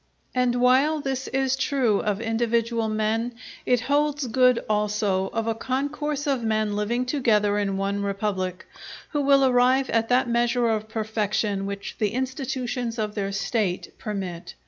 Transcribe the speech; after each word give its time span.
And 0.33 0.55
while 0.55 0.99
this 0.99 1.27
is 1.27 1.55
true 1.55 1.99
of 1.99 2.19
individual 2.19 2.89
men, 2.89 3.35
it 3.67 3.81
holds 3.81 4.25
good 4.25 4.65
also 4.67 5.27
of 5.27 5.45
a 5.45 5.53
concourse 5.53 6.25
of 6.25 6.43
men 6.43 6.75
living 6.75 7.05
together 7.05 7.59
in 7.59 7.77
one 7.77 8.01
republic, 8.01 8.65
who 9.11 9.21
will 9.21 9.45
arrive 9.45 9.91
at 9.91 10.09
that 10.09 10.27
measure 10.27 10.69
of 10.69 10.89
perfection 10.89 11.67
which 11.67 11.97
the 11.99 12.13
institutions 12.15 12.97
of 12.97 13.13
their 13.13 13.31
State 13.31 13.93
permit. 13.99 14.55